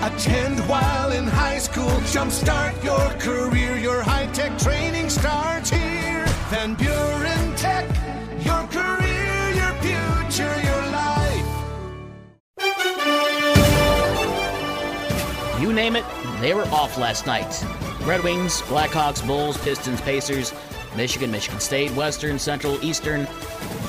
Attend 0.00 0.60
while 0.68 1.10
in 1.10 1.26
high 1.26 1.58
school. 1.58 1.90
Jumpstart 2.12 2.84
your 2.84 3.10
career. 3.18 3.76
Your 3.76 4.00
high 4.00 4.26
tech 4.26 4.56
training 4.56 5.10
starts 5.10 5.70
here. 5.70 6.24
Van 6.50 6.74
Buren 6.74 7.56
Tech. 7.56 7.84
Your 8.44 8.64
career, 8.68 9.50
your 9.54 9.72
future, 9.82 10.60
your 10.62 10.86
life. 10.92 11.44
You 15.60 15.72
name 15.72 15.96
it, 15.96 16.04
they 16.40 16.54
were 16.54 16.66
off 16.66 16.96
last 16.96 17.26
night. 17.26 17.64
Red 18.04 18.22
Wings, 18.22 18.62
Blackhawks, 18.62 19.26
Bulls, 19.26 19.58
Pistons, 19.58 20.00
Pacers, 20.02 20.54
Michigan, 20.96 21.32
Michigan 21.32 21.58
State, 21.58 21.90
Western, 21.96 22.38
Central, 22.38 22.78
Eastern. 22.84 23.24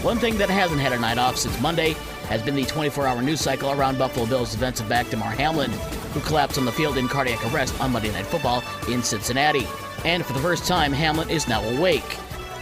One 0.02 0.18
thing 0.18 0.40
that 0.40 0.50
hasn't 0.50 0.82
had 0.82 0.92
a 0.92 1.00
night 1.00 1.20
off 1.20 1.38
since 1.38 1.62
Monday 1.62 1.96
has 2.30 2.44
been 2.44 2.56
the 2.56 2.64
24 2.64 3.08
hour 3.08 3.22
news 3.22 3.42
cycle 3.42 3.72
around 3.72 3.98
Buffalo 3.98 4.26
Bills 4.26 4.52
defensive 4.52 4.88
back 4.88 5.10
Damar 5.10 5.32
Hamlin, 5.32 5.72
who 6.14 6.20
collapsed 6.22 6.60
on 6.60 6.66
the 6.66 6.72
field 6.72 6.98
in 6.98 7.08
cardiac 7.08 7.44
arrest 7.52 7.80
on 7.82 7.92
Monday 7.92 8.12
Night 8.12 8.28
Football 8.28 8.64
in 8.88 9.02
Cincinnati. 9.02 9.68
And 10.06 10.24
for 10.24 10.34
the 10.34 10.40
first 10.40 10.66
time, 10.66 10.94
Hamlin 10.94 11.30
is 11.30 11.48
now 11.48 11.64
awake. 11.64 12.18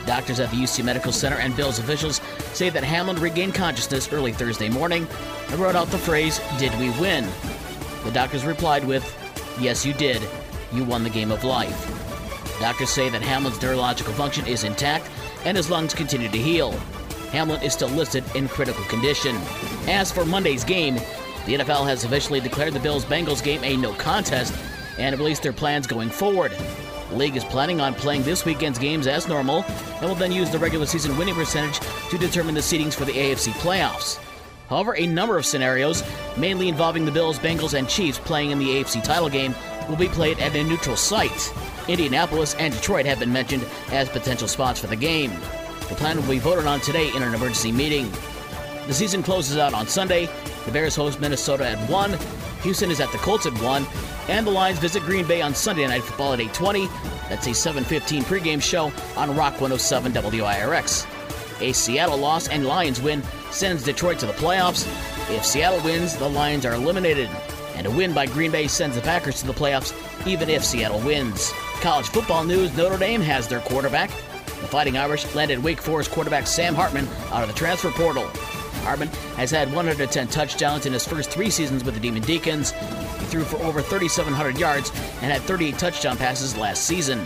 Doctors 0.06 0.40
at 0.40 0.50
the 0.52 0.56
UC 0.56 0.86
Medical 0.86 1.12
Center 1.12 1.36
and 1.36 1.56
Bills 1.56 1.80
officials 1.80 2.22
say 2.54 2.70
that 2.70 2.84
Hamlin 2.84 3.18
regained 3.18 3.54
consciousness 3.54 4.12
early 4.14 4.32
Thursday 4.32 4.70
morning 4.70 5.06
and 5.50 5.60
wrote 5.60 5.76
out 5.76 5.88
the 5.90 5.98
phrase, 5.98 6.40
Did 6.58 6.74
we 6.80 6.90
win? 6.92 7.28
The 8.06 8.12
doctors 8.12 8.46
replied 8.46 8.86
with, 8.86 9.04
Yes, 9.60 9.86
you 9.86 9.94
did. 9.94 10.22
You 10.72 10.86
won 10.86 11.04
the 11.04 11.10
game 11.10 11.32
of 11.32 11.44
life. 11.44 11.94
Doctors 12.62 12.90
say 12.90 13.10
that 13.10 13.22
Hamlin's 13.22 13.62
neurological 13.62 14.14
function 14.14 14.48
is 14.48 14.64
intact 14.64 15.10
and 15.44 15.58
his 15.58 15.70
lungs 15.70 15.94
continue 15.94 16.30
to 16.30 16.38
heal. 16.38 16.74
Hamlin 17.32 17.62
is 17.62 17.74
still 17.74 17.90
listed 17.90 18.24
in 18.36 18.48
critical 18.48 18.84
condition. 18.86 19.36
As 19.88 20.12
for 20.12 20.26
Monday's 20.26 20.64
game, 20.64 20.96
the 21.46 21.56
NFL 21.56 21.86
has 21.86 22.04
officially 22.04 22.40
declared 22.40 22.74
the 22.74 22.80
Bills 22.80 23.06
Bengals 23.06 23.44
game 23.44 23.64
a 23.64 23.78
no 23.78 23.94
contest 23.94 24.54
and 24.98 25.18
released 25.18 25.44
their 25.44 25.54
plans 25.54 25.88
going 25.88 26.10
forward. 26.10 26.52
The 27.10 27.16
league 27.16 27.38
is 27.38 27.46
planning 27.46 27.80
on 27.80 27.94
playing 27.94 28.24
this 28.24 28.44
weekend's 28.44 28.80
games 28.80 29.08
as 29.08 29.28
normal 29.28 29.64
and 29.64 30.08
will 30.08 30.16
then 30.16 30.32
use 30.32 30.50
the 30.50 30.60
regular 30.60 30.86
season 30.86 31.18
winning 31.18 31.36
percentage 31.36 31.80
to 32.10 32.18
determine 32.18 32.54
the 32.54 32.62
seedings 32.62 32.94
for 32.94 33.06
the 33.06 33.14
AFC 33.14 33.52
playoffs. 33.54 34.20
However, 34.70 34.96
a 34.98 35.08
number 35.08 35.38
of 35.38 35.46
scenarios, 35.46 36.04
mainly 36.36 36.68
involving 36.68 37.06
the 37.06 37.12
Bills, 37.12 37.40
Bengals, 37.40 37.78
and 37.78 37.88
Chiefs 37.88 38.20
playing 38.20 38.52
in 38.52 38.60
the 38.60 38.68
AFC 38.68 39.02
title 39.02 39.30
game, 39.30 39.56
will 39.88 39.96
be 39.96 40.10
played 40.10 40.40
at 40.40 40.56
a 40.56 40.64
neutral 40.64 40.98
site. 40.98 41.54
Indianapolis 41.88 42.56
and 42.56 42.74
Detroit 42.74 43.06
have 43.06 43.20
been 43.20 43.32
mentioned 43.32 43.66
as 43.92 44.10
potential 44.10 44.50
spots 44.50 44.80
for 44.80 44.88
the 44.88 44.96
game. 44.96 45.32
The 45.90 45.96
plan 45.96 46.18
will 46.18 46.30
be 46.30 46.40
voted 46.40 46.66
on 46.66 46.80
today 46.82 47.10
in 47.16 47.24
an 47.24 47.34
emergency 47.34 47.72
meeting. 47.72 48.12
The 48.88 48.94
season 48.94 49.24
closes 49.24 49.58
out 49.58 49.74
on 49.74 49.88
Sunday. 49.88 50.30
The 50.66 50.72
Bears 50.72 50.96
host 50.96 51.20
Minnesota 51.20 51.68
at 51.68 51.90
1, 51.90 52.18
Houston 52.64 52.92
is 52.92 53.00
at 53.00 53.12
the 53.12 53.18
Colts 53.20 53.46
at 53.46 53.54
1, 53.62 53.88
and 54.28 54.46
the 54.46 54.52
Lions 54.52 54.80
visit 54.80 55.04
Green 55.04 55.26
Bay 55.26 55.42
on 55.42 55.54
Sunday 55.54 55.88
Night 55.88 56.04
Football 56.04 56.34
at 56.34 56.40
8:20. 56.40 56.90
That's 57.30 57.48
a 57.48 57.54
7:15 57.54 58.24
pregame 58.24 58.62
show 58.62 58.92
on 59.16 59.36
Rock 59.36 59.62
107 59.62 60.12
WIRX. 60.12 61.06
A 61.62 61.72
Seattle 61.74 62.18
loss 62.18 62.48
and 62.48 62.66
Lions 62.66 63.02
win 63.02 63.24
sends 63.52 63.84
Detroit 63.84 64.20
to 64.20 64.26
the 64.26 64.34
playoffs. 64.34 64.86
If 65.30 65.46
Seattle 65.46 65.80
wins, 65.82 66.16
the 66.16 66.30
Lions 66.30 66.66
are 66.66 66.76
eliminated. 66.76 67.30
And 67.76 67.88
a 67.88 67.92
win 67.92 68.14
by 68.14 68.26
Green 68.26 68.52
Bay 68.52 68.68
sends 68.68 68.96
the 68.96 69.02
Packers 69.02 69.40
to 69.42 69.48
the 69.48 69.54
playoffs, 69.54 69.94
even 70.28 70.50
if 70.50 70.66
Seattle 70.66 71.00
wins. 71.00 71.52
College 71.82 72.08
football 72.08 72.44
news 72.44 72.76
Notre 72.76 72.98
Dame 72.98 73.22
has 73.22 73.48
their 73.48 73.60
quarterback. 73.60 74.10
The 74.62 74.68
Fighting 74.68 74.98
Irish 74.98 75.34
landed 75.36 75.64
Wake 75.64 75.82
Forest 75.82 76.12
quarterback 76.12 76.48
Sam 76.48 76.74
Hartman 76.74 77.08
out 77.32 77.44
of 77.44 77.48
the 77.48 77.54
transfer 77.54 77.92
portal. 77.92 78.28
Hartman 78.84 79.10
has 79.36 79.52
had 79.52 79.72
110 79.74 80.28
touchdowns 80.30 80.86
in 80.86 80.94
his 80.94 81.06
first 81.06 81.30
three 81.30 81.50
seasons 81.50 81.84
with 81.84 81.94
the 81.94 82.00
Demon 82.00 82.24
Deacons. 82.24 82.72
He 82.72 83.26
threw 83.26 83.44
for 83.44 83.58
over 83.58 83.82
3,700 83.82 84.58
yards 84.58 84.90
and 85.22 85.32
had 85.32 85.42
38 85.44 85.78
touchdown 85.78 86.18
passes 86.18 86.58
last 86.58 86.86
season. 86.86 87.24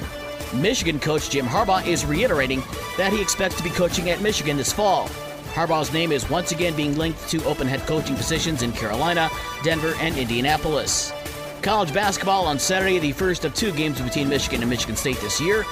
Michigan 0.53 0.99
coach 0.99 1.29
Jim 1.29 1.45
Harbaugh 1.45 1.85
is 1.85 2.05
reiterating 2.05 2.61
that 2.97 3.13
he 3.13 3.21
expects 3.21 3.55
to 3.55 3.63
be 3.63 3.69
coaching 3.69 4.09
at 4.09 4.21
Michigan 4.21 4.57
this 4.57 4.73
fall. 4.73 5.07
Harbaugh's 5.53 5.93
name 5.93 6.11
is 6.11 6.29
once 6.29 6.51
again 6.51 6.75
being 6.75 6.97
linked 6.97 7.27
to 7.29 7.43
open 7.45 7.67
head 7.67 7.81
coaching 7.81 8.15
positions 8.15 8.61
in 8.61 8.71
Carolina, 8.71 9.29
Denver, 9.63 9.93
and 9.99 10.17
Indianapolis. 10.17 11.11
College 11.61 11.93
basketball 11.93 12.45
on 12.45 12.57
Saturday, 12.57 12.97
the 12.97 13.11
first 13.11 13.45
of 13.45 13.53
two 13.53 13.71
games 13.71 14.01
between 14.01 14.27
Michigan 14.27 14.61
and 14.61 14.69
Michigan 14.69 14.95
State 14.95 15.19
this 15.21 15.39
year. 15.39 15.63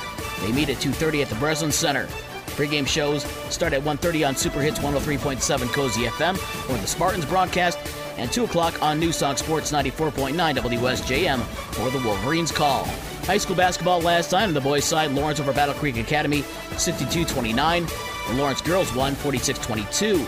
They 0.42 0.52
meet 0.52 0.70
at 0.70 0.78
2:30 0.78 1.24
at 1.24 1.30
the 1.30 1.36
Breslin 1.36 1.72
Center. 1.72 2.08
Pre-game 2.56 2.86
shows 2.86 3.24
start 3.50 3.74
at 3.74 3.82
1.30 3.84 4.28
on 4.28 4.36
Super 4.36 4.60
Hits 4.60 4.80
103.7 4.80 5.68
Cozy 5.70 6.04
FM 6.04 6.36
or 6.70 6.78
the 6.78 6.86
Spartans 6.86 7.26
broadcast, 7.26 7.80
and 8.18 8.32
2 8.32 8.44
o'clock 8.44 8.80
on 8.84 9.00
News 9.00 9.18
Talk 9.18 9.38
Sports 9.40 9.72
94.9 9.72 10.36
WSJM 10.36 11.40
for 11.74 11.90
the 11.90 12.06
Wolverines 12.08 12.52
call. 12.52 12.86
High 13.26 13.38
school 13.38 13.56
basketball 13.56 14.02
last 14.02 14.32
night 14.32 14.44
on 14.44 14.54
the 14.54 14.62
boys' 14.62 14.86
side, 14.86 15.12
Lawrence 15.12 15.40
over 15.40 15.54
Battle 15.54 15.76
Creek 15.76 15.98
Academy 15.98 16.44
62-29. 16.72 17.88
The 18.28 18.34
Lawrence 18.36 18.62
girls 18.62 18.94
won 18.94 19.16
46-22. 19.16 20.26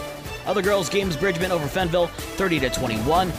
Other 0.47 0.61
girls 0.61 0.89
games 0.89 1.16
Bridgman 1.16 1.51
over 1.51 1.67
Fennville 1.67 2.07
30-21. 2.38 3.31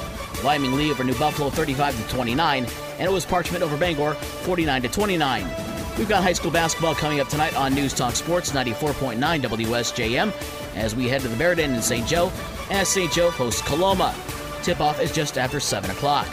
Wyoming 0.42 0.72
Lee 0.72 0.90
over 0.90 1.04
New 1.04 1.14
Buffalo 1.14 1.50
35 1.50 1.96
to 1.96 2.14
29, 2.14 2.66
And 2.98 3.08
it 3.08 3.12
was 3.12 3.24
Parchment 3.24 3.62
over 3.62 3.76
Bangor 3.76 4.14
49 4.14 4.82
to 4.82 4.88
29. 4.88 5.46
We've 5.98 6.08
got 6.08 6.22
high 6.22 6.32
school 6.32 6.50
basketball 6.50 6.94
coming 6.94 7.20
up 7.20 7.28
tonight 7.28 7.54
on 7.54 7.74
News 7.74 7.92
Talk 7.92 8.14
Sports 8.16 8.52
94.9 8.52 9.18
WSJM 9.42 10.32
as 10.74 10.96
we 10.96 11.08
head 11.08 11.20
to 11.20 11.28
the 11.28 11.36
Meriden 11.36 11.74
in 11.74 11.82
St. 11.82 12.06
Joe 12.06 12.32
as 12.70 12.88
St. 12.88 13.12
Joe 13.12 13.30
hosts 13.30 13.60
Coloma. 13.62 14.14
Tip 14.62 14.80
off 14.80 15.00
is 15.00 15.12
just 15.12 15.36
after 15.36 15.60
7 15.60 15.90
o'clock. 15.90 16.26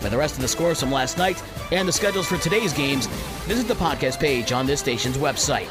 For 0.00 0.10
the 0.10 0.18
rest 0.18 0.36
of 0.36 0.42
the 0.42 0.48
scores 0.48 0.80
from 0.80 0.92
last 0.92 1.18
night 1.18 1.42
and 1.72 1.88
the 1.88 1.92
schedules 1.92 2.28
for 2.28 2.36
today's 2.38 2.72
games, 2.72 3.06
visit 3.46 3.66
the 3.66 3.74
podcast 3.74 4.20
page 4.20 4.52
on 4.52 4.66
this 4.66 4.80
station's 4.80 5.16
website. 5.16 5.68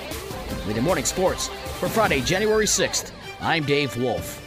With 0.66 0.75
the 0.75 0.81
morning 0.81 1.06
sports 1.06 1.47
for 1.80 1.88
Friday, 1.88 2.22
January 2.22 2.66
6th, 2.66 3.12
I'm 3.40 3.63
Dave 3.63 3.95
Wolf. 3.95 4.42